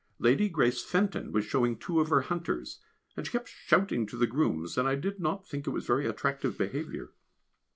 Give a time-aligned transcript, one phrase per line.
[0.17, 2.79] Lady Grace Fenton was showing two of her hunters,
[3.15, 6.07] and she kept shouting to the grooms, and I did not think it was very
[6.07, 7.11] attractive behaviour.